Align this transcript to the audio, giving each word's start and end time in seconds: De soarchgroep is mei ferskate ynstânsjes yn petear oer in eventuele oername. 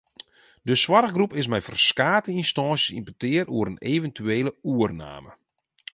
De 0.69 0.75
soarchgroep 0.83 1.33
is 1.41 1.47
mei 1.51 1.63
ferskate 1.67 2.31
ynstânsjes 2.39 2.93
yn 2.97 3.05
petear 3.07 3.47
oer 3.55 3.67
in 3.71 3.81
eventuele 3.93 4.51
oername. 4.71 5.31